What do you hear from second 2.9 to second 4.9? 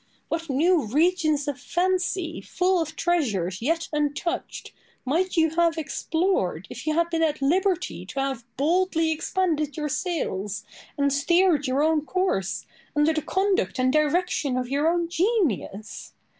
treasures yet untouched,